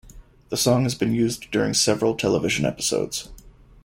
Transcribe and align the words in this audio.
The 0.49 0.57
song 0.57 0.81
has 0.85 0.95
been 0.95 1.13
used 1.13 1.51
during 1.51 1.75
several 1.75 2.15
television 2.15 2.65
episodes. 2.65 3.29